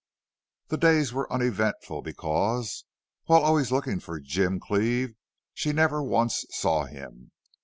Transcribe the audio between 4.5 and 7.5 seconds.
Cleve, she never once saw him.